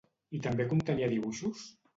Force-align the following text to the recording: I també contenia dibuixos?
I 0.37 0.39
també 0.47 0.67
contenia 0.71 1.13
dibuixos? 1.15 1.65